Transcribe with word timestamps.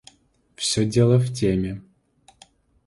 Всё 0.55 0.83
дело 0.83 1.19
в 1.19 1.31
теме. 1.31 1.83